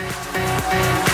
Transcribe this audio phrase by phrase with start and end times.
[0.00, 1.09] Música